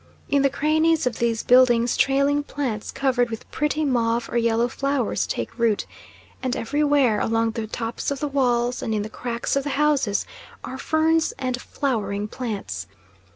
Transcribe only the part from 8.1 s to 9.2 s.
the walls, and in the